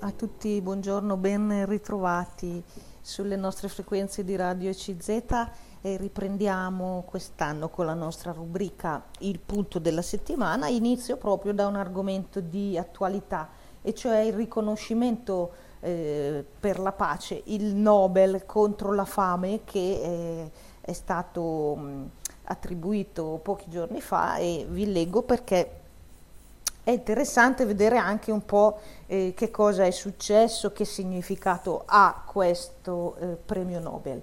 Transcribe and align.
A 0.00 0.12
tutti 0.12 0.60
buongiorno, 0.60 1.16
ben 1.16 1.66
ritrovati 1.66 2.62
sulle 3.00 3.34
nostre 3.34 3.66
frequenze 3.66 4.22
di 4.22 4.36
Radio 4.36 4.70
ECZ 4.70 5.08
e 5.80 5.96
riprendiamo 5.96 7.02
quest'anno 7.04 7.68
con 7.68 7.84
la 7.86 7.94
nostra 7.94 8.30
rubrica 8.30 9.06
Il 9.18 9.40
punto 9.40 9.80
della 9.80 10.02
settimana. 10.02 10.68
Inizio 10.68 11.16
proprio 11.16 11.52
da 11.52 11.66
un 11.66 11.74
argomento 11.74 12.38
di 12.38 12.78
attualità 12.78 13.48
e 13.82 13.92
cioè 13.92 14.18
il 14.18 14.34
riconoscimento 14.34 15.50
eh, 15.80 16.44
per 16.60 16.78
la 16.78 16.92
pace, 16.92 17.42
il 17.46 17.74
Nobel 17.74 18.46
contro 18.46 18.92
la 18.92 19.04
fame 19.04 19.64
che 19.64 19.80
eh, 20.00 20.50
è 20.80 20.92
stato 20.92 21.74
mh, 21.74 22.10
attribuito 22.44 23.40
pochi 23.42 23.68
giorni 23.68 24.00
fa 24.00 24.36
e 24.36 24.64
vi 24.70 24.92
leggo 24.92 25.22
perché 25.22 25.86
è 26.88 26.92
interessante 26.92 27.66
vedere 27.66 27.98
anche 27.98 28.32
un 28.32 28.46
po' 28.46 28.78
eh, 29.04 29.34
che 29.36 29.50
cosa 29.50 29.84
è 29.84 29.90
successo, 29.90 30.72
che 30.72 30.86
significato 30.86 31.82
ha 31.84 32.22
questo 32.24 33.14
eh, 33.16 33.26
premio 33.44 33.78
Nobel. 33.78 34.22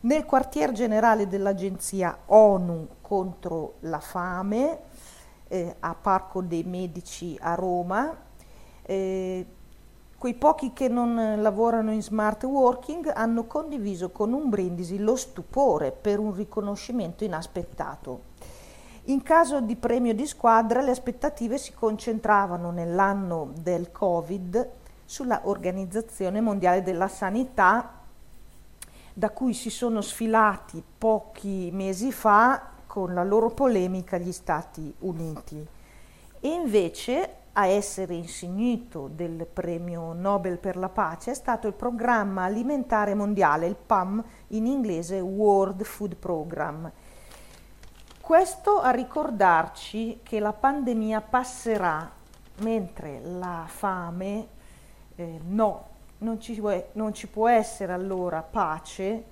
Nel 0.00 0.26
quartier 0.26 0.72
generale 0.72 1.26
dell'agenzia 1.26 2.18
ONU 2.26 2.86
contro 3.00 3.76
la 3.80 4.00
fame, 4.00 4.80
eh, 5.48 5.76
a 5.80 5.94
Parco 5.94 6.42
dei 6.42 6.64
Medici 6.64 7.38
a 7.40 7.54
Roma, 7.54 8.14
eh, 8.82 9.46
quei 10.18 10.34
pochi 10.34 10.74
che 10.74 10.88
non 10.88 11.40
lavorano 11.40 11.92
in 11.92 12.02
smart 12.02 12.42
working 12.42 13.10
hanno 13.14 13.46
condiviso 13.46 14.10
con 14.10 14.34
un 14.34 14.50
brindisi 14.50 14.98
lo 14.98 15.16
stupore 15.16 15.92
per 15.92 16.18
un 16.18 16.34
riconoscimento 16.34 17.24
inaspettato 17.24 18.31
in 19.06 19.22
caso 19.22 19.60
di 19.60 19.74
premio 19.74 20.14
di 20.14 20.26
squadra 20.26 20.80
le 20.80 20.92
aspettative 20.92 21.58
si 21.58 21.72
concentravano 21.72 22.70
nell'anno 22.70 23.52
del 23.56 23.90
Covid 23.90 24.70
sulla 25.04 25.40
Organizzazione 25.44 26.40
Mondiale 26.40 26.82
della 26.82 27.08
Sanità 27.08 28.00
da 29.12 29.30
cui 29.30 29.54
si 29.54 29.70
sono 29.70 30.00
sfilati 30.00 30.82
pochi 30.98 31.70
mesi 31.72 32.12
fa 32.12 32.70
con 32.86 33.12
la 33.12 33.24
loro 33.24 33.50
polemica 33.50 34.18
gli 34.18 34.32
Stati 34.32 34.94
Uniti. 35.00 35.66
E 36.40 36.48
invece 36.48 37.34
a 37.54 37.66
essere 37.66 38.14
insignito 38.14 39.10
del 39.12 39.46
premio 39.52 40.12
Nobel 40.12 40.58
per 40.58 40.76
la 40.76 40.88
pace 40.88 41.32
è 41.32 41.34
stato 41.34 41.66
il 41.66 41.74
Programma 41.74 42.44
Alimentare 42.44 43.14
Mondiale, 43.14 43.66
il 43.66 43.76
PAM 43.76 44.22
in 44.48 44.66
inglese 44.66 45.20
World 45.20 45.82
Food 45.82 46.16
Program, 46.16 46.90
questo 48.22 48.80
a 48.80 48.90
ricordarci 48.90 50.20
che 50.22 50.38
la 50.38 50.52
pandemia 50.52 51.20
passerà 51.20 52.08
mentre 52.58 53.20
la 53.20 53.64
fame 53.66 54.46
eh, 55.16 55.40
no, 55.44 55.88
non 56.18 56.40
ci, 56.40 56.62
non 56.92 57.12
ci 57.12 57.26
può 57.26 57.48
essere 57.48 57.92
allora 57.92 58.40
pace 58.42 59.24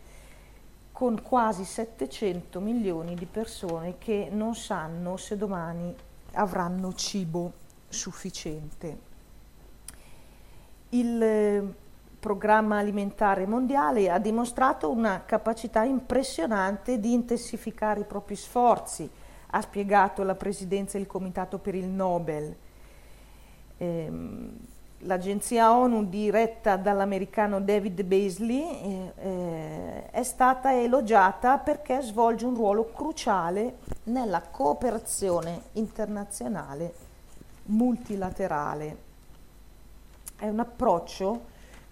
con 0.91 1.23
quasi 1.23 1.65
700 1.65 2.59
milioni 2.59 3.15
di 3.15 3.27
persone 3.27 3.97
che 3.97 4.29
non 4.29 4.57
sanno 4.57 5.17
se 5.17 5.37
domani 5.37 5.95
avranno 6.33 6.93
cibo 6.93 7.53
sufficiente. 7.89 8.99
Il 10.89 11.75
programma 12.21 12.77
alimentare 12.79 13.47
mondiale 13.47 14.11
ha 14.11 14.19
dimostrato 14.19 14.91
una 14.91 15.25
capacità 15.25 15.85
impressionante 15.85 17.01
di 17.01 17.15
intensificare 17.15 18.01
i 18.01 18.05
propri 18.05 18.37
sforzi, 18.37 19.09
ha 19.53 19.61
spiegato 19.63 20.23
la 20.23 20.35
Presidenza 20.35 20.99
del 20.99 21.07
Comitato 21.07 21.59
per 21.59 21.75
il 21.75 21.87
Nobel. 21.87 22.55
Ehm, 23.79 24.59
l'agenzia 25.05 25.75
ONU 25.75 26.11
diretta 26.11 26.77
dall'americano 26.77 27.59
David 27.59 28.03
Beasley 28.03 29.13
eh, 29.17 30.11
è 30.11 30.23
stata 30.23 30.79
elogiata 30.79 31.57
perché 31.57 32.03
svolge 32.03 32.45
un 32.45 32.55
ruolo 32.55 32.91
cruciale 32.93 33.79
nella 34.05 34.43
cooperazione 34.43 35.63
internazionale 35.73 36.93
multilaterale. 37.65 39.09
È 40.37 40.49
un 40.49 40.59
approccio 40.59 41.50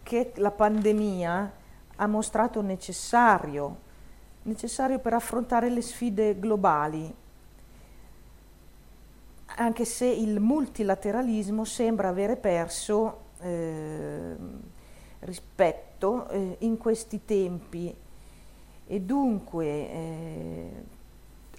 che 0.09 0.33
la 0.37 0.51
pandemia 0.51 1.53
ha 1.97 2.07
mostrato 2.07 2.63
necessario, 2.63 3.77
necessario 4.45 5.01
per 5.01 5.13
affrontare 5.13 5.69
le 5.69 5.83
sfide 5.83 6.39
globali, 6.39 7.15
anche 9.57 9.85
se 9.85 10.07
il 10.07 10.41
multilateralismo 10.41 11.63
sembra 11.67 12.09
avere 12.09 12.37
perso 12.37 13.25
eh, 13.41 14.35
rispetto 15.19 16.27
eh, 16.31 16.57
in 16.61 16.79
questi 16.79 17.27
tempi. 17.27 17.95
E 18.87 19.01
dunque 19.03 19.67
eh, 19.67 20.71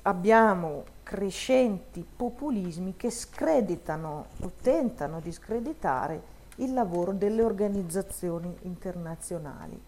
abbiamo 0.02 0.86
crescenti 1.04 2.04
populismi 2.04 2.96
che 2.98 3.12
screditano 3.12 4.26
o 4.42 4.52
tentano 4.60 5.20
di 5.20 5.32
screditare 5.32 6.38
il 6.60 6.74
lavoro 6.74 7.12
delle 7.12 7.44
organizzazioni 7.44 8.56
internazionali. 8.62 9.80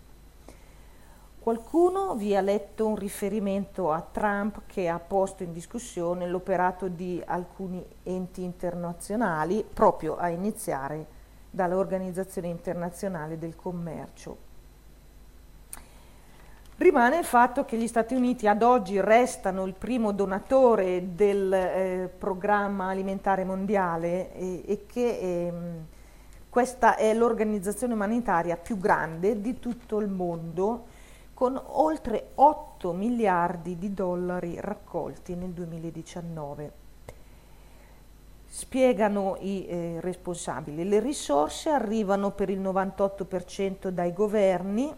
Qualcuno 1.39 2.13
vi 2.13 2.35
ha 2.35 2.41
letto 2.41 2.85
un 2.85 2.95
riferimento 2.95 3.91
a 3.91 4.01
Trump 4.01 4.61
che 4.67 4.87
ha 4.87 4.99
posto 4.99 5.41
in 5.41 5.51
discussione 5.51 6.27
l'operato 6.27 6.87
di 6.87 7.19
alcuni 7.25 7.83
enti 8.03 8.43
internazionali, 8.43 9.65
proprio 9.73 10.17
a 10.17 10.29
iniziare 10.29 11.19
dall'Organizzazione 11.49 12.47
internazionale 12.47 13.39
del 13.39 13.55
commercio. 13.55 14.49
Rimane 16.77 17.17
il 17.17 17.25
fatto 17.25 17.65
che 17.65 17.77
gli 17.77 17.87
Stati 17.87 18.13
Uniti 18.15 18.47
ad 18.47 18.61
oggi 18.61 18.99
restano 19.01 19.65
il 19.65 19.73
primo 19.73 20.11
donatore 20.11 21.15
del 21.15 21.53
eh, 21.53 22.11
programma 22.17 22.89
alimentare 22.89 23.43
mondiale 23.43 24.33
e, 24.33 24.63
e 24.65 24.85
che 24.85 25.17
ehm, 25.19 25.85
questa 26.51 26.97
è 26.97 27.13
l'organizzazione 27.13 27.93
umanitaria 27.93 28.57
più 28.57 28.77
grande 28.77 29.39
di 29.39 29.57
tutto 29.57 29.99
il 29.99 30.09
mondo, 30.09 30.85
con 31.33 31.57
oltre 31.65 32.31
8 32.35 32.91
miliardi 32.91 33.77
di 33.77 33.93
dollari 33.93 34.59
raccolti 34.59 35.33
nel 35.33 35.51
2019. 35.51 36.71
Spiegano 38.47 39.37
i 39.39 39.65
eh, 39.65 40.01
responsabili, 40.01 40.85
le 40.85 40.99
risorse 40.99 41.69
arrivano 41.69 42.31
per 42.31 42.49
il 42.49 42.59
98% 42.59 43.87
dai 43.87 44.11
governi 44.11 44.93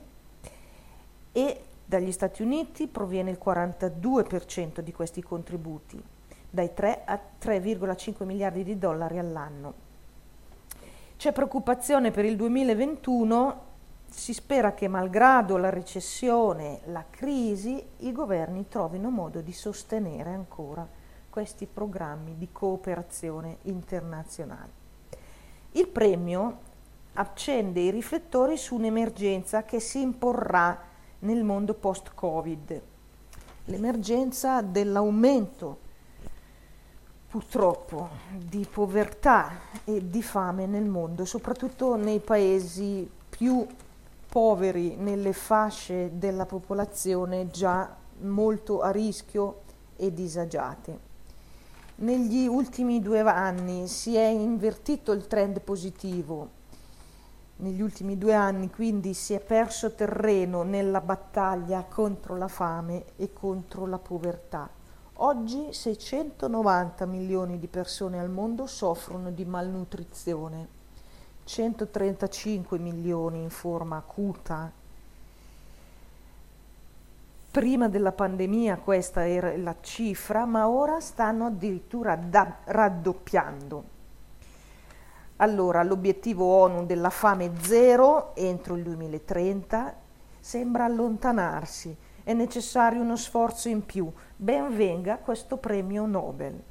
e 1.32 1.62
dagli 1.86 2.12
Stati 2.12 2.42
Uniti 2.42 2.88
proviene 2.88 3.30
il 3.30 3.38
42% 3.40 4.80
di 4.80 4.92
questi 4.92 5.22
contributi, 5.22 6.02
dai 6.50 6.74
3 6.74 7.04
a 7.06 7.22
3,5 7.40 8.24
miliardi 8.24 8.64
di 8.64 8.80
dollari 8.80 9.20
all'anno. 9.20 9.83
C'è 11.24 11.32
preoccupazione 11.32 12.12
per 12.12 12.26
il 12.26 12.36
2021, 12.36 13.62
si 14.10 14.34
spera 14.34 14.74
che 14.74 14.90
malgrado 14.90 15.56
la 15.56 15.70
recessione, 15.70 16.82
la 16.88 17.06
crisi, 17.10 17.82
i 18.00 18.12
governi 18.12 18.68
trovino 18.68 19.10
modo 19.10 19.40
di 19.40 19.54
sostenere 19.54 20.32
ancora 20.32 20.86
questi 21.30 21.66
programmi 21.66 22.36
di 22.38 22.50
cooperazione 22.52 23.60
internazionale. 23.62 24.70
Il 25.72 25.88
premio 25.88 26.60
accende 27.14 27.80
i 27.80 27.90
riflettori 27.90 28.58
su 28.58 28.76
un'emergenza 28.76 29.64
che 29.64 29.80
si 29.80 30.02
imporrà 30.02 30.78
nel 31.20 31.46
mondo 31.46 31.74
post-Covid, 31.74 32.82
l'emergenza 33.64 34.62
dell'aumento 34.62 35.83
purtroppo 37.34 38.10
di 38.38 38.64
povertà 38.72 39.54
e 39.86 40.08
di 40.08 40.22
fame 40.22 40.68
nel 40.68 40.86
mondo, 40.86 41.26
soprattutto 41.26 41.96
nei 41.96 42.20
paesi 42.20 43.10
più 43.28 43.66
poveri, 44.30 44.96
nelle 44.98 45.34
fasce 45.34 46.12
della 46.14 46.46
popolazione 46.46 47.48
già 47.48 47.92
molto 48.20 48.82
a 48.82 48.92
rischio 48.92 49.62
e 49.96 50.14
disagiate. 50.14 51.00
Negli 51.96 52.46
ultimi 52.46 53.02
due 53.02 53.22
anni 53.22 53.88
si 53.88 54.16
è 54.16 54.28
invertito 54.28 55.12
il 55.12 55.26
trend 55.26 55.60
positivo, 55.62 56.50
negli 57.56 57.82
ultimi 57.82 58.16
due 58.16 58.36
anni 58.36 58.70
quindi 58.70 59.16
si 59.16 59.34
è 59.34 59.40
perso 59.40 59.96
terreno 59.96 60.62
nella 60.62 61.02
battaglia 61.02 61.84
contro 61.90 62.38
la 62.38 62.48
fame 62.48 63.06
e 63.16 63.34
contro 63.34 63.88
la 63.88 63.98
povertà 63.98 64.82
Oggi 65.18 65.72
690 65.72 67.06
milioni 67.06 67.60
di 67.60 67.68
persone 67.68 68.20
al 68.20 68.32
mondo 68.32 68.66
soffrono 68.66 69.30
di 69.30 69.46
malnutrizione, 69.46 70.68
135 71.44 72.80
milioni 72.80 73.44
in 73.44 73.52
forma 73.52 73.98
acuta. 73.98 74.72
Prima 77.52 77.88
della 77.90 78.12
pandemia 78.12 78.78
questa 78.78 79.28
era 79.28 79.56
la 79.56 79.76
cifra, 79.82 80.46
ma 80.46 80.68
ora 80.68 81.00
stanno 81.00 81.46
addirittura 81.46 82.16
da- 82.16 82.58
raddoppiando. 82.64 83.84
Allora, 85.38 85.84
l'obiettivo 85.84 86.46
ONU 86.46 86.88
della 86.88 87.12
fame 87.12 87.52
zero 87.62 88.36
entro 88.36 88.76
il 88.76 88.82
2030 88.82 89.96
sembra 90.40 90.86
allontanarsi. 90.86 91.96
È 92.24 92.32
necessario 92.32 93.02
uno 93.02 93.18
sforzo 93.18 93.68
in 93.68 93.86
più. 93.86 94.10
Ben 94.36 94.74
venga 94.76 95.18
questo 95.18 95.58
premio 95.58 96.06
Nobel. 96.06 96.62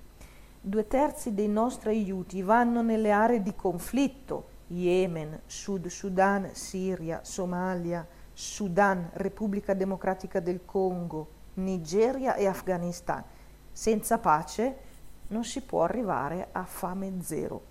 Due 0.58 0.86
terzi 0.86 1.34
dei 1.34 1.48
nostri 1.48 1.90
aiuti 1.90 2.40
vanno 2.40 2.80
nelle 2.80 3.10
aree 3.10 3.42
di 3.42 3.54
conflitto, 3.54 4.48
Yemen, 4.68 5.42
Sud 5.44 5.88
Sudan, 5.88 6.48
Siria, 6.54 7.20
Somalia, 7.22 8.06
Sudan, 8.32 9.10
Repubblica 9.12 9.74
Democratica 9.74 10.40
del 10.40 10.64
Congo, 10.64 11.28
Nigeria 11.54 12.34
e 12.34 12.46
Afghanistan. 12.46 13.22
Senza 13.70 14.16
pace 14.18 14.76
non 15.28 15.44
si 15.44 15.60
può 15.60 15.82
arrivare 15.82 16.48
a 16.52 16.64
fame 16.64 17.20
zero. 17.20 17.62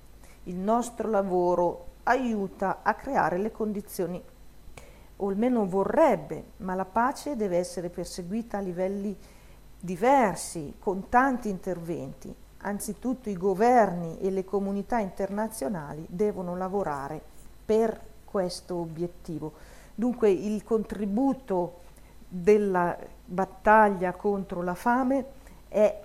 Il 0.44 0.57
nostro 0.57 1.10
lavoro 1.10 1.94
aiuta 2.04 2.81
a 2.84 2.94
creare 2.94 3.39
le 3.39 3.51
condizioni, 3.51 4.22
o 5.24 5.30
almeno 5.30 5.68
vorrebbe, 5.68 6.52
ma 6.58 6.74
la 6.74 6.86
pace 6.86 7.36
deve 7.36 7.58
essere 7.58 7.90
perseguita 7.90 8.58
a 8.58 8.62
livelli 8.62 9.16
diversi, 9.80 10.76
con 10.80 11.10
tanti 11.10 11.50
interventi. 11.50 12.34
Anzitutto 12.64 13.30
i 13.30 13.38
governi 13.38 14.20
e 14.20 14.30
le 14.30 14.44
comunità 14.46 15.00
internazionali 15.00 16.06
devono 16.10 16.56
lavorare 16.56 17.22
per 17.66 18.00
questo 18.26 18.76
obiettivo. 18.76 19.54
Dunque 19.94 20.30
il 20.30 20.64
contributo 20.64 21.80
della 22.28 22.98
battaglia 23.26 24.14
contro 24.14 24.62
la 24.62 24.76
fame 24.76 25.26
è 25.68 26.02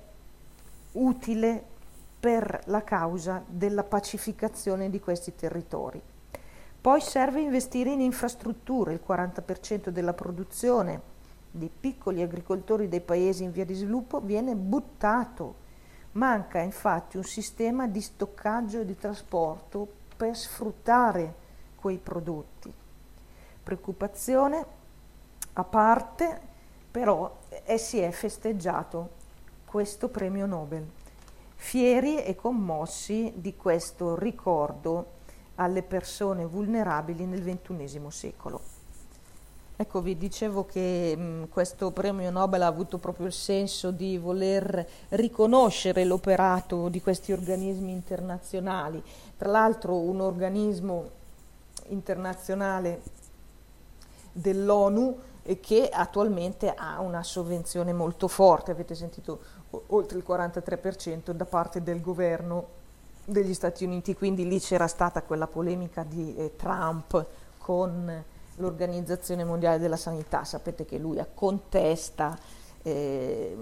utile 0.92 1.64
per 2.18 2.62
la 2.66 2.82
causa 2.82 3.42
della 3.46 3.84
pacificazione 3.84 4.90
di 4.90 5.00
questi 5.00 5.34
territori. 5.34 6.02
Poi 6.86 7.00
serve 7.00 7.40
investire 7.40 7.90
in 7.90 8.00
infrastrutture, 8.00 8.92
il 8.92 9.00
40% 9.04 9.88
della 9.88 10.12
produzione 10.12 11.00
dei 11.50 11.68
piccoli 11.68 12.22
agricoltori 12.22 12.86
dei 12.86 13.00
paesi 13.00 13.42
in 13.42 13.50
via 13.50 13.64
di 13.64 13.74
sviluppo 13.74 14.20
viene 14.20 14.54
buttato. 14.54 15.56
Manca 16.12 16.60
infatti 16.60 17.16
un 17.16 17.24
sistema 17.24 17.88
di 17.88 18.00
stoccaggio 18.00 18.78
e 18.78 18.84
di 18.84 18.96
trasporto 18.96 19.88
per 20.16 20.36
sfruttare 20.36 21.34
quei 21.74 21.98
prodotti. 21.98 22.72
Preoccupazione 23.64 24.66
a 25.54 25.64
parte, 25.64 26.40
però 26.88 27.36
eh, 27.64 27.78
si 27.78 27.98
è 27.98 28.12
festeggiato 28.12 29.10
questo 29.64 30.08
premio 30.08 30.46
Nobel, 30.46 30.88
fieri 31.56 32.22
e 32.22 32.36
commossi 32.36 33.32
di 33.34 33.56
questo 33.56 34.16
ricordo 34.16 35.14
alle 35.56 35.82
persone 35.82 36.44
vulnerabili 36.44 37.26
nel 37.26 37.42
XXI 37.42 38.00
secolo. 38.08 38.60
Ecco, 39.78 40.00
vi 40.00 40.16
dicevo 40.16 40.64
che 40.64 41.14
mh, 41.14 41.48
questo 41.50 41.90
premio 41.90 42.30
Nobel 42.30 42.62
ha 42.62 42.66
avuto 42.66 42.96
proprio 42.96 43.26
il 43.26 43.34
senso 43.34 43.90
di 43.90 44.16
voler 44.16 44.86
riconoscere 45.10 46.04
l'operato 46.04 46.88
di 46.88 47.02
questi 47.02 47.32
organismi 47.32 47.92
internazionali. 47.92 49.02
Tra 49.36 49.50
l'altro 49.50 49.96
un 49.96 50.22
organismo 50.22 51.10
internazionale 51.88 53.02
dell'ONU 54.32 55.18
che 55.60 55.90
attualmente 55.92 56.72
ha 56.74 57.00
una 57.00 57.22
sovvenzione 57.22 57.92
molto 57.92 58.28
forte, 58.28 58.70
avete 58.70 58.94
sentito 58.94 59.40
oltre 59.88 60.16
il 60.16 60.24
43% 60.26 61.32
da 61.32 61.44
parte 61.44 61.82
del 61.82 62.00
governo 62.00 62.75
degli 63.26 63.54
Stati 63.54 63.84
Uniti, 63.84 64.14
quindi 64.14 64.46
lì 64.46 64.60
c'era 64.60 64.86
stata 64.86 65.22
quella 65.22 65.48
polemica 65.48 66.04
di 66.04 66.34
eh, 66.36 66.54
Trump 66.56 67.26
con 67.58 68.24
l'Organizzazione 68.56 69.44
Mondiale 69.44 69.78
della 69.78 69.96
Sanità, 69.96 70.44
sapete 70.44 70.84
che 70.84 70.96
lui 70.96 71.22
contesta 71.34 72.38
eh, 72.82 73.56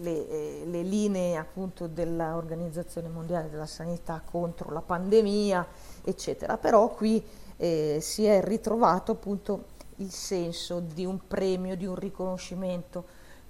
le, 0.00 0.28
eh, 0.28 0.62
le, 0.66 0.82
linee 0.82 1.36
appunto 1.36 1.86
dell'Organizzazione 1.86 3.08
Mondiale 3.08 3.48
della 3.48 3.66
Sanità 3.66 4.22
contro 4.24 4.70
la 4.70 4.82
pandemia, 4.82 5.66
eccetera, 6.04 6.58
però 6.58 6.88
qui 6.90 7.24
eh, 7.56 7.98
si 8.02 8.26
è 8.26 8.44
ritrovato 8.44 9.12
appunto 9.12 9.64
il 9.96 10.10
senso 10.10 10.80
di 10.80 11.06
un 11.06 11.18
premio, 11.26 11.76
di 11.76 11.86
un 11.86 11.94
riconoscimento 11.94 13.04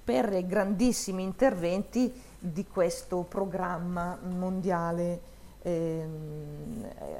per 0.04 0.46
grandissimi 0.46 1.22
interventi 1.22 2.12
di 2.38 2.66
questo 2.66 3.24
programma 3.28 4.18
mondiale 4.22 5.30
eh, 5.62 6.08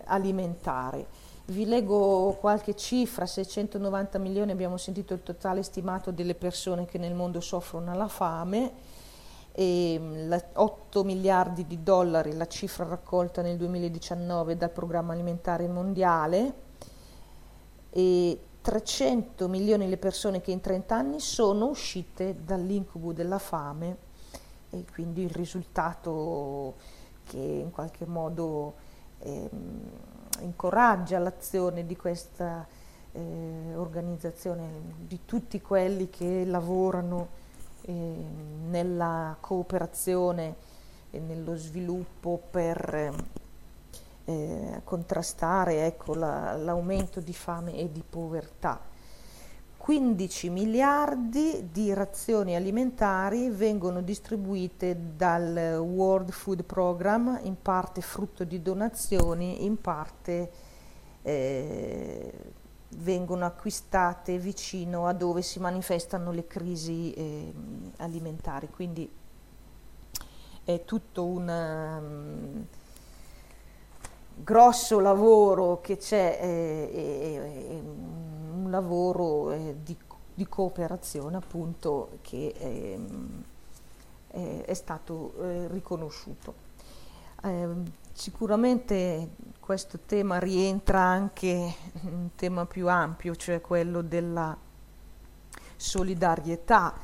alimentare. 0.05 1.07
Vi 1.47 1.67
leggo 1.67 2.37
qualche 2.41 2.75
cifra, 2.75 3.27
690 3.27 4.19
milioni 4.19 4.53
abbiamo 4.53 4.77
sentito 4.77 5.15
il 5.15 5.23
totale 5.23 5.63
stimato 5.63 6.11
delle 6.11 6.35
persone 6.35 6.85
che 6.85 6.99
nel 6.99 7.15
mondo 7.15 7.41
soffrono 7.41 7.95
la 7.95 8.09
fame, 8.09 8.73
e 9.55 10.01
8 10.55 11.05
miliardi 11.05 11.67
di 11.67 11.83
dollari 11.83 12.35
la 12.35 12.47
cifra 12.47 12.87
raccolta 12.87 13.43
nel 13.43 13.59
2019 13.59 14.57
dal 14.57 14.71
programma 14.71 15.13
alimentare 15.13 15.69
mondiale 15.69 16.55
e 17.91 18.41
300 18.63 19.49
milioni 19.49 19.89
le 19.89 19.99
persone 19.99 20.41
che 20.41 20.53
in 20.53 20.61
30 20.61 20.95
anni 20.95 21.21
sono 21.21 21.67
uscite 21.67 22.37
dall'incubo 22.45 23.13
della 23.13 23.39
fame 23.39 23.97
e 24.71 24.85
quindi 24.91 25.23
il 25.23 25.31
risultato 25.31 26.75
che 27.25 27.39
in 27.39 27.71
qualche 27.71 28.07
modo 28.07 28.75
eh, 29.21 29.51
incoraggia 30.41 31.19
l'azione 31.19 31.87
di 31.87 31.97
questa 31.97 32.67
eh, 33.13 33.75
organizzazione, 33.75 34.69
di 35.07 35.21
tutti 35.25 35.61
quelli 35.61 36.09
che 36.11 36.45
lavorano 36.45 37.41
eh, 37.83 37.93
nella 37.93 39.37
cooperazione 39.41 40.55
e 41.11 41.19
nello 41.19 41.57
sviluppo 41.57 42.41
per 42.51 43.15
eh, 44.25 44.81
contrastare 44.85 45.85
ecco, 45.87 46.15
la, 46.15 46.57
l'aumento 46.57 47.21
di 47.21 47.35
fame 47.35 47.75
e 47.77 47.91
di 47.91 48.03
povertà. 48.09 48.81
15 49.83 50.49
miliardi 50.51 51.71
di 51.73 51.93
razioni 51.93 52.55
alimentari 52.55 53.51
vengono 53.51 54.01
distribuite 54.01 54.97
dal 55.17 55.81
World 55.81 56.31
Food 56.31 56.63
Program, 56.63 57.41
in 57.43 57.61
parte 57.61 58.01
frutto 58.01 58.45
di 58.45 58.63
donazioni, 58.63 59.65
in 59.65 59.81
parte 59.81 60.53
eh, 61.23 62.33
vengono 62.91 63.45
acquistate 63.45 64.39
vicino 64.39 65.09
a 65.09 65.13
dove 65.15 65.43
si 65.43 65.59
manifestano 65.59 66.31
le 66.31 66.47
crisi 66.47 67.13
eh, 67.15 67.53
alimentari. 67.97 68.69
Quindi 68.71 69.11
è 70.63 70.85
tutto 70.85 71.25
un 71.25 72.65
grosso 74.45 75.01
lavoro 75.01 75.81
che 75.81 75.97
c'è, 75.97 76.39
un 77.83 78.23
lavoro 78.73 79.53
eh, 79.53 79.77
di, 79.83 79.97
di, 80.35 80.49
cooperazione 80.49 81.37
appunto 81.37 82.19
che 82.23 82.53
è, 84.29 84.75
stato 84.75 85.35
eh, 85.41 85.69
riconosciuto. 85.69 86.55
Eh, 87.45 87.69
sicuramente 88.13 89.31
questo 89.61 90.01
tema 90.05 90.39
rientra 90.39 91.01
anche 91.01 91.47
in 92.03 92.13
un 92.13 92.29
tema 92.35 92.67
più 92.67 92.89
ampio, 92.89 93.37
cioè 93.37 93.61
quello 93.61 94.03
della 94.03 94.57
solidarietà, 95.77 96.95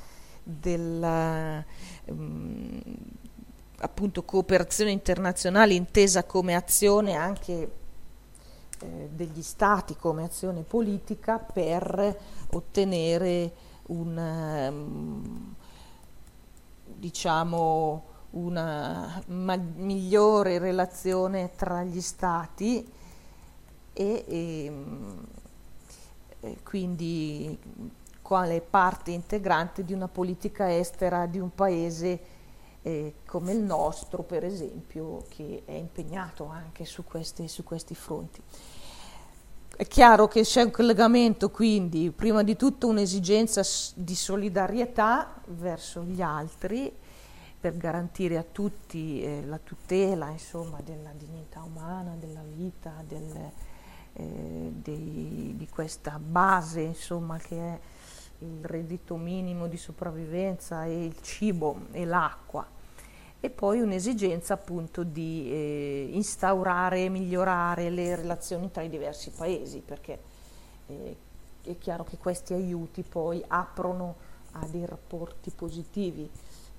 della, 0.43 1.65
um, 2.07 2.83
appunto 3.81 4.23
cooperazione 4.25 4.91
internazionale 4.91 5.75
intesa 5.75 6.25
come 6.25 6.55
azione 6.55 7.15
anche 7.15 7.71
eh, 8.81 9.09
degli 9.13 9.43
stati, 9.43 9.97
come 9.97 10.25
azione 10.25 10.63
politica 10.63 11.39
per 11.39 12.19
ottenere 12.53 13.53
un, 13.87 14.17
um, 14.17 15.55
diciamo, 16.85 18.05
una 18.31 19.23
migliore 19.27 20.59
relazione 20.59 21.53
tra 21.57 21.83
gli 21.83 22.01
stati 22.01 22.87
e, 23.93 24.25
e, 24.29 24.73
e 26.41 26.59
quindi 26.63 27.59
quale 28.21 28.61
parte 28.61 29.11
integrante 29.11 29.85
di 29.85 29.95
una 29.95 30.09
politica 30.09 30.77
estera 30.77 31.25
di 31.25 31.39
un 31.39 31.55
paese 31.55 32.37
eh, 32.89 33.15
come 33.27 33.53
il 33.53 33.59
nostro, 33.59 34.23
per 34.23 34.45
esempio, 34.45 35.25
che 35.29 35.63
è 35.67 35.73
impegnato 35.73 36.47
anche 36.47 36.87
su 36.87 37.05
questi, 37.05 37.47
su 37.47 37.63
questi 37.63 37.95
fronti. 37.95 38.41
È 39.77 39.87
chiaro 39.87 40.27
che 40.27 40.41
c'è 40.41 40.63
un 40.63 40.71
collegamento, 40.71 41.51
quindi, 41.51 42.11
prima 42.11 42.43
di 42.43 42.57
tutto 42.57 42.87
un'esigenza 42.87 43.61
di 43.95 44.15
solidarietà 44.15 45.35
verso 45.49 46.03
gli 46.03 46.23
altri 46.23 46.91
per 47.61 47.77
garantire 47.77 48.39
a 48.39 48.45
tutti 48.51 49.23
eh, 49.23 49.45
la 49.45 49.59
tutela 49.63 50.31
insomma, 50.31 50.81
della 50.83 51.13
dignità 51.13 51.63
umana, 51.63 52.15
della 52.19 52.43
vita, 52.43 53.05
del, 53.07 53.51
eh, 54.15 54.73
dei, 54.73 55.55
di 55.57 55.69
questa 55.69 56.19
base 56.19 56.81
insomma, 56.81 57.37
che 57.37 57.59
è 57.59 57.79
il 58.39 58.65
reddito 58.65 59.17
minimo 59.17 59.67
di 59.67 59.77
sopravvivenza 59.77 60.87
e 60.87 61.05
il 61.05 61.21
cibo 61.21 61.87
e 61.91 62.05
l'acqua 62.05 62.77
e 63.41 63.51
poi 63.51 63.81
un'esigenza 63.81 64.55
appunto 64.55 65.05
di 65.05 65.49
eh, 65.51 66.09
instaurare 66.13 67.05
e 67.05 67.09
migliorare 67.09 67.89
le 67.91 68.17
relazioni 68.17 68.71
tra 68.71 68.83
i 68.83 68.89
diversi 68.89 69.31
paesi 69.31 69.81
perché 69.81 70.19
eh, 70.87 71.17
è 71.63 71.79
chiaro 71.79 72.05
che 72.05 72.17
questi 72.17 72.55
aiuti 72.55 73.03
poi 73.03 73.43
aprono 73.47 74.17
a 74.53 74.67
dei 74.67 74.87
rapporti 74.87 75.51
positivi 75.51 76.29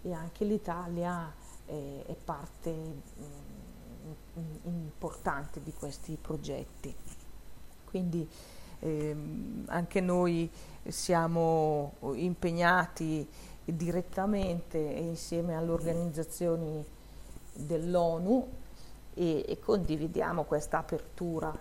e 0.02 0.12
anche 0.12 0.44
l'Italia 0.44 1.32
è, 1.66 2.04
è 2.06 2.16
parte 2.16 2.72
mh, 2.72 4.42
importante 4.64 5.62
di 5.62 5.74
questi 5.74 6.18
progetti. 6.20 6.94
Quindi 7.86 8.28
ehm, 8.80 9.66
anche 9.68 10.02
noi 10.02 10.50
siamo 10.88 11.94
impegnati 12.14 13.28
direttamente 13.76 14.78
insieme 14.78 15.56
alle 15.56 15.72
organizzazioni 15.72 16.86
dell'ONU 17.54 18.48
e, 19.14 19.46
e, 19.48 19.60
condividiamo 19.60 20.44
questa 20.44 20.78
apertura 20.78 21.54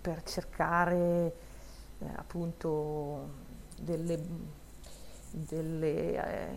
per 0.00 0.22
cercare 0.24 1.34
eh, 1.98 2.04
appunto 2.16 3.28
delle, 3.80 4.20
delle 5.30 6.14
eh, 6.14 6.48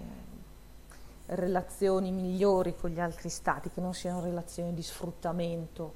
relazioni 1.27 2.11
migliori 2.11 2.75
con 2.75 2.89
gli 2.91 2.99
altri 2.99 3.29
stati, 3.29 3.69
che 3.69 3.81
non 3.81 3.93
siano 3.93 4.21
relazioni 4.21 4.73
di 4.73 4.83
sfruttamento, 4.83 5.93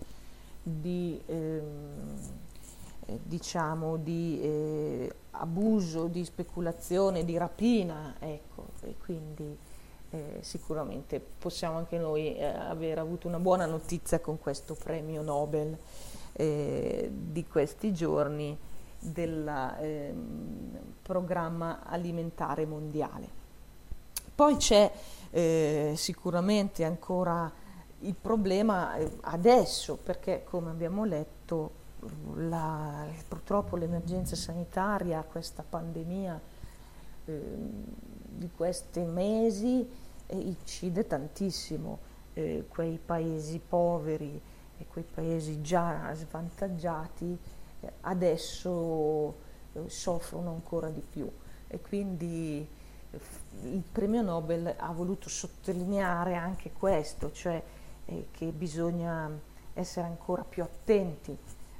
di, 0.61 1.21
ehm, 1.25 2.15
eh, 2.17 2.48
diciamo, 3.23 3.97
di 3.97 4.39
eh, 4.41 5.13
abuso, 5.31 6.07
di 6.07 6.23
speculazione, 6.25 7.25
di 7.25 7.37
rapina, 7.37 8.15
ecco, 8.19 8.67
e 8.81 8.95
quindi 9.03 9.57
eh, 10.11 10.39
sicuramente 10.41 11.19
possiamo 11.19 11.77
anche 11.77 11.97
noi 11.97 12.35
eh, 12.35 12.45
aver 12.45 12.99
avuto 12.99 13.27
una 13.27 13.39
buona 13.39 13.65
notizia 13.65 14.19
con 14.19 14.39
questo 14.39 14.75
premio 14.75 15.21
Nobel 15.21 15.77
eh, 16.33 17.11
di 17.11 17.45
questi 17.47 17.93
giorni 17.93 18.57
del 18.99 19.47
ehm, 19.79 20.79
programma 21.01 21.83
alimentare 21.85 22.65
mondiale. 22.65 23.37
Poi 24.33 24.55
c'è 24.57 24.91
eh, 25.31 25.93
sicuramente 25.95 26.83
ancora 26.83 27.51
il 28.01 28.15
problema 28.15 28.95
eh, 28.95 29.11
adesso, 29.21 29.97
perché 29.97 30.43
come 30.43 30.69
abbiamo 30.69 31.03
letto 31.05 31.71
la, 32.35 33.05
purtroppo 33.27 33.75
l'emergenza 33.75 34.35
sanitaria, 34.35 35.21
questa 35.23 35.63
pandemia 35.67 36.39
eh, 37.25 37.41
di 38.29 38.49
questi 38.55 39.01
mesi 39.01 39.87
eh, 40.25 40.37
incide 40.37 41.05
tantissimo 41.07 41.99
eh, 42.33 42.65
quei 42.67 42.99
paesi 43.03 43.59
poveri 43.59 44.41
e 44.77 44.85
quei 44.87 45.03
paesi 45.03 45.61
già 45.61 46.13
svantaggiati 46.13 47.37
eh, 47.81 47.91
adesso 48.01 49.35
eh, 49.73 49.89
soffrono 49.89 50.51
ancora 50.51 50.89
di 50.89 51.01
più. 51.01 51.29
E 51.67 51.81
quindi 51.81 52.67
il 53.63 53.83
premio 53.91 54.21
Nobel 54.21 54.73
ha 54.77 54.91
voluto 54.91 55.29
sottolineare 55.29 56.35
anche 56.35 56.71
questo, 56.71 57.31
cioè 57.31 57.61
che 58.31 58.45
bisogna 58.47 59.29
essere 59.73 60.07
ancora 60.07 60.43
più 60.43 60.63
attenti 60.63 61.37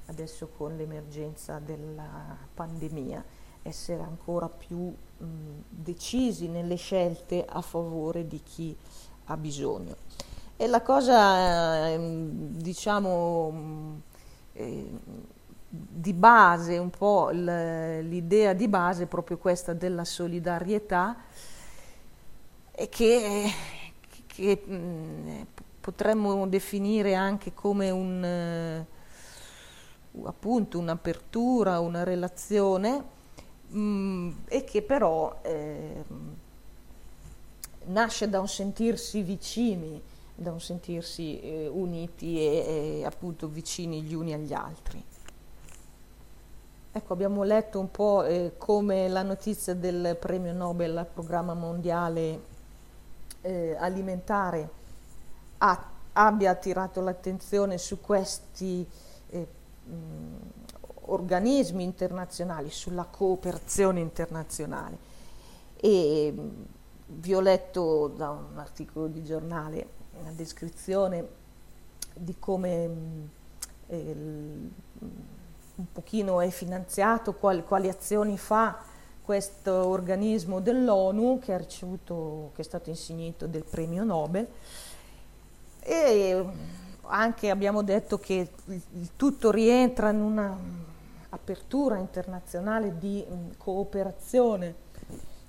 adesso 0.09 0.49
con 0.57 0.75
l'emergenza 0.75 1.59
della 1.59 2.35
pandemia, 2.53 3.23
essere 3.61 4.01
ancora 4.01 4.49
più 4.49 4.77
mh, 4.77 5.25
decisi 5.69 6.47
nelle 6.47 6.75
scelte 6.75 7.45
a 7.47 7.61
favore 7.61 8.27
di 8.27 8.41
chi 8.43 8.75
ha 9.25 9.37
bisogno. 9.37 9.95
E 10.57 10.67
la 10.67 10.81
cosa, 10.81 11.87
eh, 11.87 11.97
diciamo, 11.99 14.01
eh, 14.53 14.89
di 15.69 16.13
base, 16.13 16.77
un 16.77 16.89
po' 16.89 17.29
l'idea 17.29 18.53
di 18.53 18.67
base 18.67 19.03
è 19.03 19.05
proprio 19.05 19.37
questa 19.37 19.73
della 19.73 20.03
solidarietà 20.03 21.15
che, 22.89 23.51
che 24.25 25.45
potremmo 25.79 26.47
definire 26.47 27.13
anche 27.13 27.53
come 27.53 27.91
un 27.91 28.85
appunto 30.23 30.79
un'apertura, 30.79 31.79
una 31.79 32.03
relazione 32.03 33.03
mh, 33.67 33.79
mm, 33.79 34.31
e 34.47 34.63
che 34.63 34.81
però 34.81 35.39
eh, 35.41 36.03
nasce 37.85 38.29
da 38.29 38.39
un 38.39 38.47
sentirsi 38.47 39.21
vicini, 39.21 40.01
da 40.35 40.51
un 40.51 40.61
sentirsi 40.61 41.39
eh, 41.39 41.67
uniti 41.67 42.39
e, 42.39 42.99
e 42.99 43.05
appunto 43.05 43.47
vicini 43.47 44.01
gli 44.01 44.13
uni 44.13 44.33
agli 44.33 44.53
altri. 44.53 45.03
Ecco, 46.91 47.13
abbiamo 47.13 47.43
letto 47.43 47.79
un 47.79 47.91
po' 47.91 48.23
eh, 48.23 48.53
come 48.57 49.07
la 49.07 49.21
notizia 49.21 49.75
del 49.75 50.17
premio 50.19 50.53
Nobel 50.53 50.97
al 50.97 51.05
programma 51.05 51.53
mondiale 51.53 52.41
eh, 53.41 53.75
alimentare 53.79 54.69
ha, 55.59 55.89
abbia 56.13 56.51
attirato 56.51 56.99
l'attenzione 57.01 57.77
su 57.77 58.01
questi 58.01 58.87
organismi 61.05 61.83
internazionali, 61.83 62.69
sulla 62.69 63.05
cooperazione 63.05 63.99
internazionale. 63.99 64.97
E 65.75 66.31
mh, 66.31 66.65
vi 67.07 67.33
ho 67.33 67.39
letto 67.39 68.07
da 68.07 68.29
un 68.29 68.57
articolo 68.57 69.07
di 69.07 69.23
giornale 69.23 69.97
una 70.19 70.31
descrizione 70.31 71.27
di 72.13 72.35
come 72.37 72.89
eh, 73.87 74.15
un 75.79 75.91
pochino 75.93 76.41
è 76.41 76.49
finanziato, 76.49 77.33
quali, 77.33 77.63
quali 77.63 77.87
azioni 77.87 78.37
fa 78.37 78.77
questo 79.23 79.87
organismo 79.87 80.59
dell'ONU 80.59 81.39
che, 81.39 81.57
ricevuto, 81.57 82.51
che 82.55 82.61
è 82.61 82.65
stato 82.65 82.89
insignito 82.89 83.47
del 83.47 83.63
premio 83.63 84.03
Nobel 84.03 84.47
e 85.79 86.45
anche 87.09 87.49
abbiamo 87.49 87.81
detto 87.81 88.17
che 88.17 88.49
il 88.67 89.09
tutto 89.15 89.51
rientra 89.51 90.09
in 90.11 90.21
una 90.21 90.57
apertura 91.29 91.97
internazionale 91.97 92.97
di 92.97 93.25
cooperazione 93.57 94.73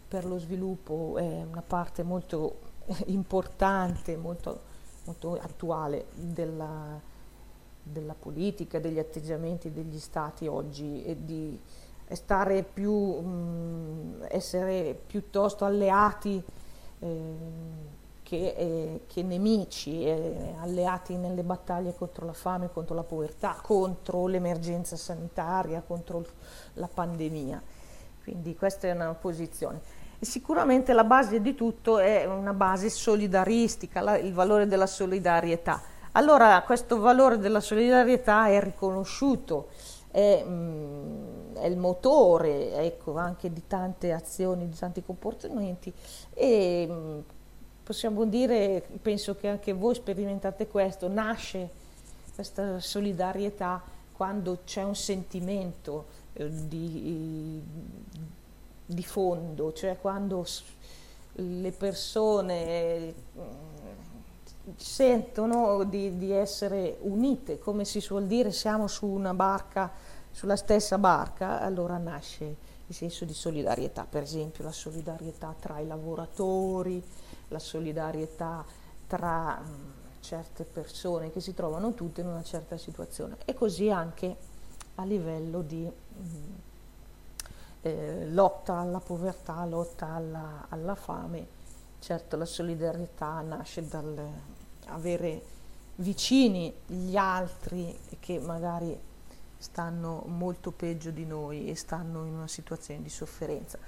per 0.08 0.24
lo 0.24 0.38
sviluppo, 0.38 1.16
è 1.18 1.42
una 1.42 1.62
parte 1.62 2.02
molto 2.02 2.58
importante, 3.06 4.16
molto, 4.16 4.60
molto 5.04 5.38
attuale 5.40 6.06
della, 6.14 7.00
della, 7.82 8.14
politica, 8.18 8.80
degli 8.80 8.98
atteggiamenti 8.98 9.70
degli 9.70 9.98
stati 9.98 10.46
oggi 10.46 11.04
e 11.04 11.16
di 11.24 11.58
stare 12.08 12.64
più, 12.64 12.92
mh, 12.92 14.26
essere 14.30 15.00
piuttosto 15.06 15.64
alleati 15.64 16.42
eh, 16.98 17.34
che, 18.30 18.54
eh, 18.56 19.00
che 19.08 19.24
nemici, 19.24 20.04
eh, 20.04 20.54
alleati 20.60 21.16
nelle 21.16 21.42
battaglie 21.42 21.96
contro 21.96 22.26
la 22.26 22.32
fame, 22.32 22.70
contro 22.70 22.94
la 22.94 23.02
povertà, 23.02 23.58
contro 23.60 24.28
l'emergenza 24.28 24.94
sanitaria, 24.94 25.82
contro 25.84 26.24
la 26.74 26.86
pandemia. 26.86 27.60
Quindi 28.22 28.54
questa 28.54 28.86
è 28.86 28.92
una 28.92 29.14
posizione. 29.14 29.80
E 30.16 30.24
sicuramente 30.24 30.92
la 30.92 31.02
base 31.02 31.40
di 31.40 31.56
tutto 31.56 31.98
è 31.98 32.24
una 32.24 32.52
base 32.52 32.88
solidaristica, 32.88 34.00
la, 34.00 34.16
il 34.16 34.32
valore 34.32 34.68
della 34.68 34.86
solidarietà. 34.86 35.82
Allora 36.12 36.62
questo 36.62 37.00
valore 37.00 37.36
della 37.36 37.60
solidarietà 37.60 38.46
è 38.46 38.62
riconosciuto, 38.62 39.70
è, 40.08 40.44
mh, 40.44 40.52
mm, 40.52 41.56
è 41.56 41.66
il 41.66 41.78
motore 41.78 42.76
ecco, 42.76 43.16
anche 43.16 43.52
di 43.52 43.66
tante 43.66 44.12
azioni, 44.12 44.68
di 44.68 44.76
tanti 44.76 45.02
comportamenti 45.02 45.92
e 46.32 46.86
mh, 46.88 46.92
mm, 46.92 47.20
possiamo 47.82 48.24
dire, 48.24 48.86
penso 49.02 49.34
che 49.34 49.48
anche 49.48 49.72
voi 49.72 49.94
sperimentate 49.94 50.66
questo, 50.66 51.08
nasce 51.08 51.68
questa 52.34 52.80
solidarietà 52.80 53.82
quando 54.12 54.58
c'è 54.64 54.82
un 54.82 54.94
sentimento 54.94 56.06
eh, 56.34 56.48
di, 56.66 57.62
di, 58.84 59.02
fondo, 59.02 59.72
cioè 59.72 59.98
quando 60.00 60.46
le 61.34 61.72
persone 61.72 63.14
mm, 63.36 63.42
sentono 64.76 65.84
di, 65.84 66.18
di, 66.18 66.32
essere 66.32 66.98
unite, 67.00 67.58
come 67.58 67.84
si 67.84 68.00
suol 68.00 68.26
dire, 68.26 68.52
siamo 68.52 68.86
su 68.86 69.06
una 69.06 69.34
barca 69.34 69.90
sulla 70.30 70.56
stessa 70.56 70.98
barca, 70.98 71.60
allora 71.60 71.98
nasce 71.98 72.68
il 72.86 72.94
senso 72.94 73.24
di 73.24 73.34
solidarietà, 73.34 74.06
per 74.08 74.22
esempio 74.22 74.64
la 74.64 74.72
solidarietà 74.72 75.54
tra 75.58 75.78
i 75.78 75.86
lavoratori, 75.86 77.02
la 77.50 77.58
solidarietà 77.58 78.64
tra 79.06 79.58
mh, 79.58 79.92
certe 80.20 80.64
persone 80.64 81.30
che 81.30 81.40
si 81.40 81.54
trovano 81.54 81.94
tutte 81.94 82.20
in 82.20 82.26
una 82.26 82.42
certa 82.42 82.76
situazione 82.76 83.36
e 83.44 83.54
così 83.54 83.90
anche 83.90 84.36
a 84.96 85.04
livello 85.04 85.62
di 85.62 85.84
mh, 85.84 86.36
eh, 87.82 88.30
lotta 88.30 88.74
alla 88.74 89.00
povertà, 89.00 89.64
lotta 89.64 90.08
alla, 90.08 90.66
alla, 90.68 90.94
fame. 90.94 91.58
Certo 91.98 92.36
la 92.36 92.44
solidarietà 92.44 93.40
nasce 93.40 93.86
dal 93.86 94.28
avere 94.86 95.42
vicini 95.96 96.72
gli 96.86 97.16
altri 97.16 97.98
che 98.18 98.38
magari 98.38 98.98
stanno 99.56 100.22
molto 100.26 100.70
peggio 100.70 101.10
di 101.10 101.26
noi 101.26 101.68
e 101.68 101.74
stanno 101.74 102.24
in 102.24 102.34
una 102.34 102.48
situazione 102.48 103.02
di 103.02 103.10
sofferenza. 103.10 103.78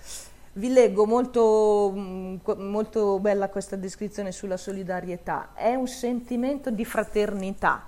Vi 0.54 0.71
leggo 0.71 1.06
molto, 1.06 1.90
mm, 1.97 2.37
molto 2.59 3.18
bella 3.21 3.49
questa 3.49 3.75
descrizione 3.75 4.32
sulla 4.32 4.59
solidarietà. 4.59 5.54
È 5.54 5.75
un 5.75 5.88
sentimento 5.88 6.71
di 6.71 6.85
fraternità 6.85 7.87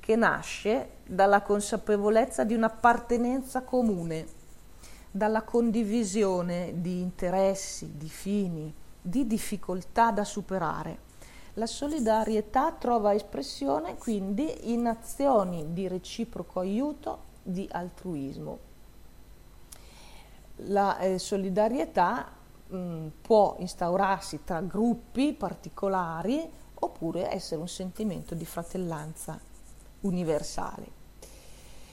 che 0.00 0.16
nasce 0.16 0.92
dalla 1.04 1.42
consapevolezza 1.42 2.44
di 2.44 2.54
un'appartenenza 2.54 3.64
comune, 3.64 4.26
dalla 5.10 5.42
condivisione 5.42 6.72
di 6.76 7.02
interessi, 7.02 7.98
di 7.98 8.08
fini, 8.08 8.72
di 8.98 9.26
difficoltà 9.26 10.10
da 10.10 10.24
superare. 10.24 11.04
La 11.54 11.66
solidarietà 11.66 12.72
trova 12.72 13.12
espressione 13.12 13.98
quindi 13.98 14.72
in 14.72 14.86
azioni 14.86 15.74
di 15.74 15.86
reciproco 15.86 16.60
aiuto, 16.60 17.24
di 17.42 17.68
altruismo 17.70 18.65
la 20.60 20.98
eh, 20.98 21.18
solidarietà 21.18 22.32
mh, 22.68 22.76
mm, 22.76 23.06
può 23.20 23.56
instaurarsi 23.58 24.40
tra 24.44 24.60
gruppi 24.60 25.32
particolari 25.32 26.48
oppure 26.74 27.32
essere 27.32 27.60
un 27.60 27.68
sentimento 27.68 28.34
di 28.34 28.44
fratellanza 28.44 29.38
universale. 30.00 31.04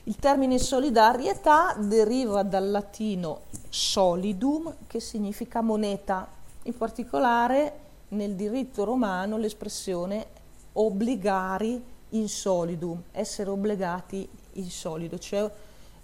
Il 0.06 0.18
termine 0.18 0.58
solidarietà 0.60 1.76
deriva 1.80 2.44
dal 2.44 2.70
latino 2.70 3.44
solidum, 3.70 4.76
che 4.86 5.00
significa 5.00 5.62
moneta. 5.62 6.28
In 6.64 6.76
particolare 6.76 7.80
nel 8.10 8.36
diritto 8.36 8.84
romano 8.84 9.38
l'espressione 9.38 10.26
obbligari 10.74 11.82
in 12.10 12.28
solidum, 12.28 13.02
essere 13.12 13.50
obbligati 13.50 14.28
in 14.54 14.70
solido, 14.70 15.18
cioè 15.18 15.50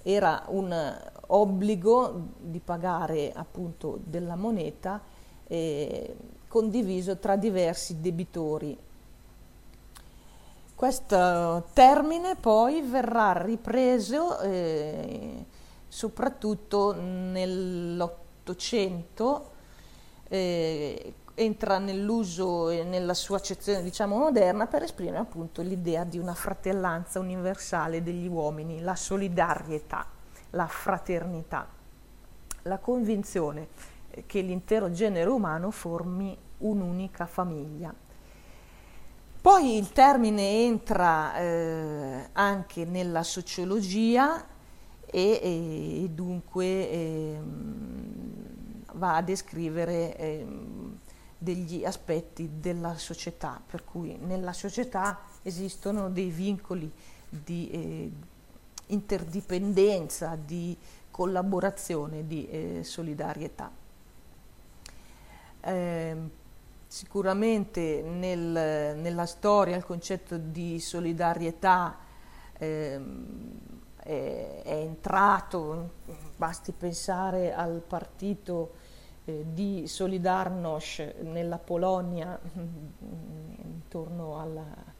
era 0.03 0.44
un 0.48 0.98
obbligo 1.27 2.27
di 2.39 2.60
pagare 2.60 3.32
appunto 3.34 4.00
della 4.03 4.36
moneta 4.36 5.01
eh, 5.48 6.15
condiviso 6.48 7.18
tra 7.18 7.36
diversi 7.36 8.00
debitori. 8.00 8.77
Questo 10.75 11.65
termine 11.74 12.36
poi 12.36 12.82
verrà 12.82 13.34
ripreso 13.34 14.39
eh, 14.39 15.46
soprattutto 15.88 16.94
nell'Ottocento, 16.94 19.50
eh, 20.29 21.13
entra 21.39 21.77
nell'uso 21.79 22.69
e 22.69 22.84
nella 22.84 23.13
sua 23.13 23.38
accezione 23.38 23.81
diciamo 23.81 24.17
moderna 24.17 24.67
per 24.67 24.84
esprimere 24.84 25.17
appunto 25.17 25.62
l'idea 25.62 26.03
di 26.03 26.17
una 26.17 26.34
fratellanza 26.34 27.19
universale 27.19 28.03
degli 28.03 28.27
uomini, 28.27 28.81
la 28.81 28.96
solidarietà 28.96 30.05
la 30.51 30.67
fraternità, 30.67 31.67
la 32.63 32.77
convinzione 32.77 33.67
che 34.25 34.41
l'intero 34.41 34.91
genere 34.91 35.29
umano 35.29 35.72
formi 35.72 36.36
un'unica 36.60 37.25
famiglia. 37.25 37.93
Poi 39.41 39.77
il 39.77 39.91
termine 39.91 40.65
entra 40.65 41.38
eh, 41.38 42.29
anche 42.34 42.86
nella 42.86 43.24
sociologia 43.24 44.46
e, 45.05 45.39
e 45.41 46.10
dunque 46.12 46.65
eh, 46.65 47.39
va 48.93 49.15
a 49.15 49.22
descrivere 49.22 50.17
eh, 50.17 50.47
degli 51.41 51.86
aspetti 51.86 52.60
della 52.60 52.97
società, 52.97 53.62
per 53.65 53.86
cui 53.86 54.17
nella 54.17 54.52
società 54.52 55.21
esistono 55.41 56.10
dei 56.10 56.30
vincoli 56.30 56.91
di, 57.30 57.69
eh, 57.71 58.12
interdipendenza, 58.88 60.36
di 60.36 60.78
collaborazione, 61.10 62.28
di 62.28 62.47
eh, 62.49 62.84
solidarietà. 62.84 63.71
Eh, 65.62 66.17
sicuramente 66.86 68.02
nel, 68.02 68.97
nella 68.97 69.25
storia 69.25 69.78
il 69.78 69.86
concetto 69.86 70.38
di 70.38 70.80
solidarietà 70.80 71.97
eh, 72.58 72.99
è, 73.97 74.62
è, 74.63 74.73
entrato, 74.73 75.91
basti 76.36 76.73
pensare 76.73 77.54
al 77.54 77.82
partito 77.86 78.88
eh, 79.30 79.46
di 79.54 79.88
Solidarność 79.88 81.22
nella 81.22 81.60
Polonia 81.60 82.39
intorno 82.50 84.39
alla 84.39 84.98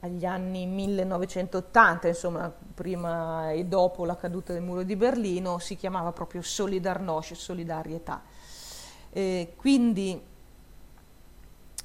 agli 0.00 0.24
anni 0.24 0.66
1980, 0.66 2.08
insomma 2.08 2.52
prima 2.74 3.50
e 3.50 3.64
dopo 3.64 4.04
la 4.04 4.14
caduta 4.14 4.52
del 4.52 4.62
muro 4.62 4.82
di 4.82 4.94
Berlino, 4.94 5.58
si 5.58 5.74
chiamava 5.74 6.12
proprio 6.12 6.42
Solidarność, 6.42 7.34
solidarietà. 7.34 8.22
Eh, 9.10 9.54
quindi 9.56 10.20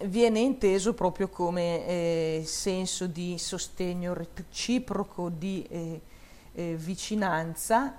viene 0.05 0.39
inteso 0.39 0.93
proprio 0.93 1.29
come 1.29 1.87
eh, 1.87 2.43
senso 2.45 3.07
di 3.07 3.37
sostegno 3.37 4.13
reciproco, 4.13 5.29
di 5.29 5.65
eh, 5.69 6.01
eh 6.53 6.75
vicinanza 6.75 7.95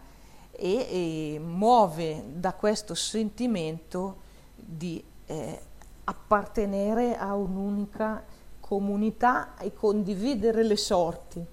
e 0.53 1.41
muove 1.43 2.25
da 2.35 2.53
questo 2.53 2.95
sentimento 2.95 4.17
di 4.55 5.03
eh, 5.27 5.61
appartenere 6.05 7.17
a 7.17 7.35
un'unica 7.35 8.25
comunità 8.61 9.57
e 9.59 9.73
condividere 9.73 10.63
le 10.63 10.77
sorti 10.77 11.45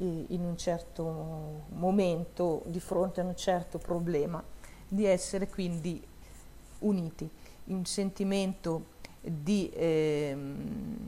in 0.00 0.44
un 0.44 0.56
certo 0.56 1.64
momento 1.70 2.62
di 2.66 2.78
fronte 2.78 3.20
a 3.20 3.24
un 3.24 3.34
certo 3.34 3.78
problema, 3.78 4.42
di 4.86 5.04
essere 5.04 5.48
quindi 5.48 6.00
uniti, 6.80 7.28
un 7.64 7.84
sentimento 7.84 8.96
di 9.20 9.68
eh, 9.70 10.36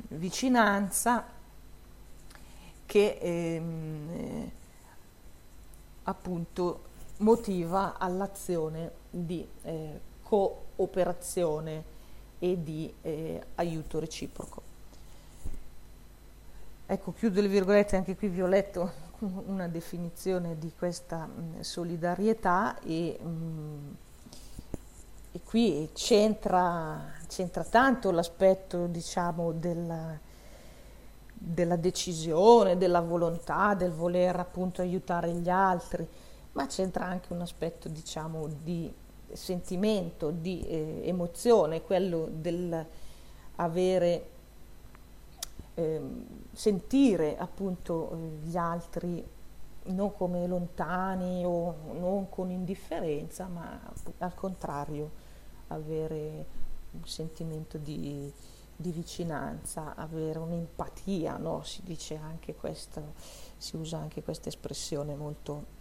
vicinanza 0.08 1.24
che 2.84 3.18
eh, 3.20 4.52
appunto 6.02 6.88
motiva 7.20 7.98
all'azione 7.98 8.90
di 9.10 9.46
eh, 9.62 10.00
cooperazione 10.22 11.98
e 12.38 12.62
di 12.62 12.92
eh, 13.02 13.42
aiuto 13.56 13.98
reciproco. 13.98 14.62
Ecco, 16.86 17.12
chiudo 17.12 17.40
le 17.40 17.48
virgolette, 17.48 17.96
anche 17.96 18.16
qui 18.16 18.28
vi 18.28 18.42
ho 18.42 18.46
letto 18.46 18.90
una 19.46 19.68
definizione 19.68 20.58
di 20.58 20.72
questa 20.76 21.26
mh, 21.26 21.60
solidarietà 21.60 22.80
e, 22.80 23.18
mh, 23.20 23.96
e 25.32 25.40
qui 25.44 25.90
c'entra, 25.92 27.12
c'entra, 27.28 27.62
tanto 27.62 28.10
l'aspetto 28.10 28.86
diciamo, 28.86 29.52
della, 29.52 30.18
della, 31.32 31.76
decisione, 31.76 32.76
della 32.76 33.00
volontà, 33.00 33.74
del 33.74 33.92
voler 33.92 34.40
appunto 34.40 34.80
aiutare 34.80 35.30
gli 35.32 35.48
altri, 35.48 36.08
ma 36.60 36.66
c'entra 36.66 37.06
anche 37.06 37.32
un 37.32 37.40
aspetto 37.40 37.88
diciamo, 37.88 38.46
di 38.62 38.92
sentimento, 39.32 40.30
di 40.30 40.60
eh, 40.66 41.00
emozione, 41.04 41.80
quello 41.82 42.28
dell'avere 42.30 44.28
eh, 45.74 46.00
sentire 46.52 47.38
appunto 47.38 48.38
gli 48.42 48.56
altri 48.56 49.26
non 49.82 50.12
come 50.12 50.46
lontani 50.46 51.42
o 51.46 51.74
non 51.92 52.28
con 52.28 52.50
indifferenza, 52.50 53.46
ma 53.46 53.80
al 54.18 54.34
contrario 54.34 55.28
avere 55.68 56.44
un 56.90 57.06
sentimento 57.06 57.78
di, 57.78 58.30
di 58.76 58.90
vicinanza, 58.90 59.94
avere 59.94 60.38
un'empatia, 60.38 61.38
no? 61.38 61.62
si 61.62 61.80
dice 61.84 62.16
anche 62.16 62.54
questo, 62.54 63.14
si 63.56 63.76
usa 63.76 63.96
anche 63.96 64.22
questa 64.22 64.50
espressione 64.50 65.14
molto, 65.14 65.78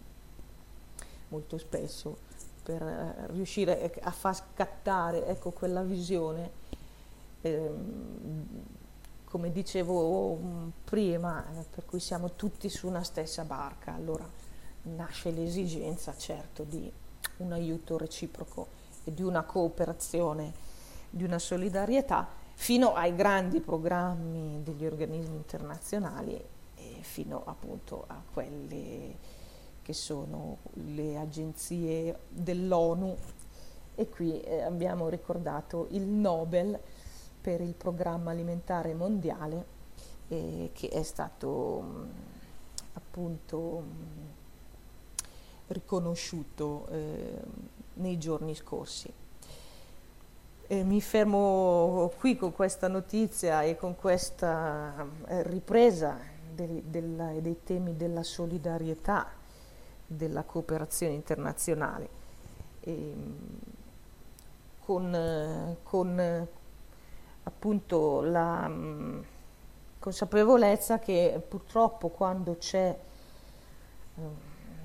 molto 1.30 1.58
spesso 1.58 2.18
per 2.62 2.82
eh, 2.82 3.26
riuscire 3.32 3.90
a 4.00 4.10
far 4.10 4.36
scattare 4.36 5.26
ecco, 5.26 5.50
quella 5.50 5.82
visione 5.82 6.50
eh, 7.40 7.70
come 9.24 9.52
dicevo 9.52 10.38
prima, 10.82 11.44
eh, 11.52 11.64
per 11.70 11.84
cui 11.86 12.00
siamo 12.00 12.32
tutti 12.34 12.68
su 12.68 12.88
una 12.88 13.04
stessa 13.04 13.44
barca. 13.44 13.94
Allora 13.94 14.28
nasce 14.82 15.30
l'esigenza 15.30 16.16
certo 16.16 16.64
di 16.64 16.92
un 17.38 17.52
aiuto 17.52 17.96
reciproco 17.96 18.66
e 19.04 19.14
di 19.14 19.22
una 19.22 19.42
cooperazione, 19.42 20.52
di 21.08 21.22
una 21.22 21.38
solidarietà, 21.38 22.28
fino 22.54 22.94
ai 22.94 23.14
grandi 23.14 23.60
programmi 23.60 24.62
degli 24.62 24.84
organismi 24.84 25.36
internazionali 25.36 26.34
e 26.74 26.98
fino 27.00 27.42
appunto 27.46 28.04
a 28.08 28.20
quelle 28.32 29.38
che 29.90 29.92
sono 29.92 30.58
le 30.74 31.18
agenzie 31.18 32.20
dell'ONU 32.28 33.16
e 33.96 34.08
qui 34.08 34.40
eh, 34.40 34.62
abbiamo 34.62 35.08
ricordato 35.08 35.88
il 35.90 36.02
Nobel 36.02 36.78
per 37.40 37.60
il 37.60 37.74
programma 37.74 38.30
alimentare 38.30 38.94
mondiale 38.94 39.66
eh, 40.28 40.70
che 40.72 40.88
è 40.90 41.02
stato 41.02 41.80
mh, 41.80 42.08
appunto 42.92 43.58
mh, 43.58 43.94
riconosciuto 45.68 46.86
eh, 46.90 47.40
nei 47.94 48.16
giorni 48.16 48.54
scorsi. 48.54 49.12
E 50.68 50.84
mi 50.84 51.00
fermo 51.00 52.12
qui 52.16 52.36
con 52.36 52.52
questa 52.52 52.86
notizia 52.86 53.62
e 53.62 53.76
con 53.76 53.96
questa 53.96 55.04
eh, 55.26 55.42
ripresa 55.42 56.16
dei, 56.54 56.80
della, 56.86 57.32
dei 57.40 57.64
temi 57.64 57.96
della 57.96 58.22
solidarietà, 58.22 59.38
della 60.12 60.42
cooperazione 60.42 61.14
internazionale, 61.14 62.08
e, 62.80 63.14
con, 64.84 65.76
con 65.84 66.48
appunto 67.44 68.22
la 68.22 68.66
mh, 68.66 69.24
consapevolezza 70.00 70.98
che 70.98 71.40
purtroppo 71.46 72.08
quando 72.08 72.56
c'è 72.56 72.98
um, 74.16 74.24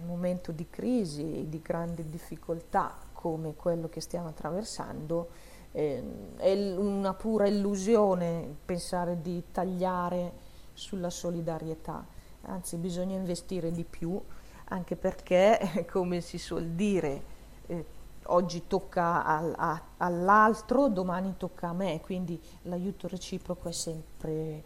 un 0.01 0.05
momento 0.05 0.51
di 0.51 0.69
crisi, 0.69 1.47
di 1.49 1.59
grande 1.59 2.07
difficoltà 2.07 2.95
come 3.13 3.55
quello 3.55 3.89
che 3.89 4.01
stiamo 4.01 4.27
attraversando, 4.27 5.29
eh, 5.71 6.03
è 6.35 6.53
una 6.75 7.15
pura 7.15 7.47
illusione 7.47 8.55
pensare 8.63 9.21
di 9.21 9.43
tagliare 9.51 10.43
sulla 10.73 11.09
solidarietà, 11.09 12.05
anzi 12.41 12.75
bisogna 12.75 13.15
investire 13.15 13.71
di 13.71 13.83
più, 13.83 14.21
anche 14.65 14.95
perché, 14.95 15.86
come 15.89 16.21
si 16.21 16.38
suol 16.38 16.69
dire, 16.69 17.21
eh, 17.67 17.86
oggi 18.28 18.67
tocca 18.67 19.25
al, 19.25 19.54
a, 19.56 19.82
all'altro, 19.97 20.88
domani 20.88 21.36
tocca 21.38 21.69
a 21.69 21.73
me, 21.73 21.99
quindi 22.01 22.39
l'aiuto 22.63 23.08
reciproco 23.08 23.69
è 23.69 23.71
sempre, 23.71 24.63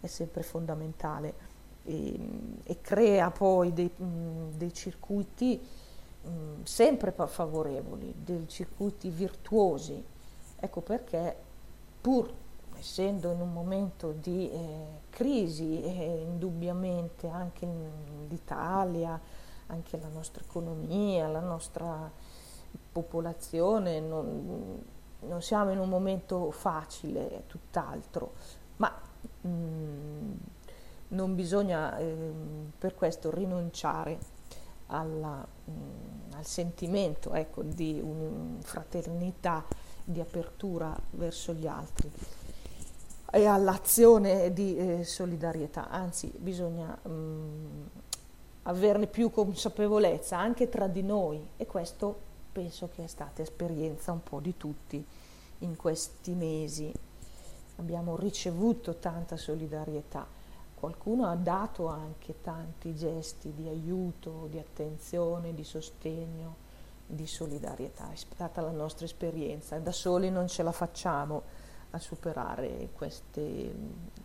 è 0.00 0.06
sempre 0.06 0.42
fondamentale 0.42 1.50
e, 1.84 2.18
e, 2.62 2.80
crea 2.80 3.30
poi 3.30 3.72
dei, 3.72 3.90
mh, 3.94 4.56
dei 4.56 4.72
circuiti 4.72 5.60
mh, 6.22 6.62
sempre 6.62 7.12
favorevoli, 7.12 8.14
dei 8.16 8.48
circuiti 8.48 9.10
virtuosi. 9.10 10.02
Ecco 10.58 10.80
perché 10.80 11.36
pur 12.00 12.32
essendo 12.78 13.30
in 13.30 13.40
un 13.40 13.52
momento 13.52 14.12
di 14.12 14.50
eh, 14.50 14.86
crisi 15.10 15.82
e 15.82 16.24
indubbiamente 16.26 17.28
anche 17.28 17.66
l'Italia, 18.28 19.20
anche 19.66 19.98
la 19.98 20.08
nostra 20.08 20.42
economia, 20.42 21.28
la 21.28 21.40
nostra 21.40 22.10
popolazione, 22.92 24.00
non, 24.00 24.82
non 25.20 25.42
siamo 25.42 25.70
in 25.70 25.78
un 25.78 25.88
momento 25.88 26.50
facile, 26.50 27.44
tutt'altro, 27.46 28.34
ma 28.76 28.92
mh, 29.40 29.48
non 31.08 31.34
bisogna 31.34 31.96
eh, 31.98 32.32
per 32.78 32.94
questo 32.94 33.30
rinunciare 33.30 34.18
alla, 34.86 35.46
mh, 35.64 36.34
al 36.34 36.44
sentimento 36.44 37.32
ecco, 37.32 37.62
di 37.62 38.00
un, 38.02 38.58
fraternità, 38.62 39.64
di 40.04 40.20
apertura 40.20 40.98
verso 41.12 41.52
gli 41.52 41.66
altri 41.66 42.10
e 43.34 43.46
all'azione 43.46 44.52
di 44.52 44.76
eh, 44.76 45.04
solidarietà, 45.04 45.88
anzi 45.88 46.30
bisogna 46.36 46.94
mh, 47.02 47.88
averne 48.64 49.06
più 49.06 49.30
consapevolezza 49.30 50.38
anche 50.38 50.68
tra 50.68 50.86
di 50.86 51.02
noi 51.02 51.48
e 51.56 51.66
questo 51.66 52.30
penso 52.52 52.88
che 52.94 53.04
è 53.04 53.06
stata 53.06 53.42
esperienza 53.42 54.12
un 54.12 54.22
po' 54.22 54.40
di 54.40 54.56
tutti 54.56 55.04
in 55.60 55.76
questi 55.76 56.32
mesi. 56.32 56.92
Abbiamo 57.76 58.16
ricevuto 58.16 58.96
tanta 58.96 59.36
solidarietà, 59.36 60.26
qualcuno 60.74 61.26
ha 61.26 61.34
dato 61.34 61.88
anche 61.88 62.40
tanti 62.42 62.94
gesti 62.94 63.52
di 63.54 63.66
aiuto, 63.66 64.46
di 64.50 64.58
attenzione, 64.58 65.54
di 65.54 65.64
sostegno, 65.64 66.56
di 67.06 67.26
solidarietà. 67.26 68.12
È 68.12 68.16
stata 68.16 68.60
la 68.60 68.70
nostra 68.70 69.06
esperienza 69.06 69.76
e 69.76 69.80
da 69.80 69.92
soli 69.92 70.30
non 70.30 70.48
ce 70.48 70.62
la 70.62 70.72
facciamo 70.72 71.42
a 71.90 71.98
superare 71.98 72.90
queste 72.94 73.74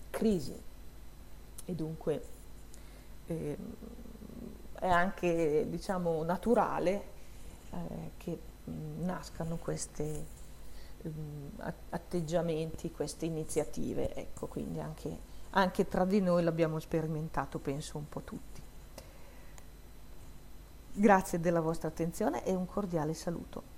crisi 0.09 0.55
e 1.65 1.73
dunque 1.73 2.23
eh, 3.27 3.57
è 4.79 4.87
anche 4.87 5.65
diciamo 5.69 6.23
naturale 6.23 7.03
eh, 7.71 8.11
che 8.17 8.39
nascano 8.99 9.57
questi 9.57 10.35
atteggiamenti, 11.89 12.91
queste 12.91 13.25
iniziative, 13.25 14.13
ecco, 14.13 14.47
quindi 14.47 14.79
anche, 14.79 15.17
anche 15.51 15.87
tra 15.87 16.05
di 16.05 16.19
noi 16.19 16.43
l'abbiamo 16.43 16.79
sperimentato, 16.79 17.59
penso, 17.59 17.97
un 17.97 18.09
po' 18.09 18.21
tutti. 18.21 18.61
Grazie 20.93 21.39
della 21.39 21.61
vostra 21.61 21.87
attenzione 21.87 22.43
e 22.43 22.53
un 22.55 22.65
cordiale 22.65 23.13
saluto. 23.13 23.75